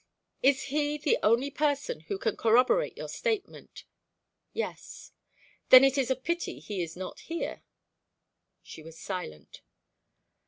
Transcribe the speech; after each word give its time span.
"Is 0.41 0.63
he 0.73 0.97
the 0.97 1.19
only 1.21 1.51
person 1.51 1.99
who 1.99 2.17
can 2.17 2.35
corroborate 2.35 2.97
your 2.97 3.07
statement?" 3.07 3.83
"Yes." 4.51 5.11
"Then 5.69 5.83
it 5.83 5.95
is 5.95 6.09
a 6.09 6.15
pity 6.15 6.57
he 6.57 6.81
is 6.81 6.97
not 6.97 7.19
here." 7.19 7.61
She 8.63 8.81
was 8.81 8.97
silent. 8.99 9.61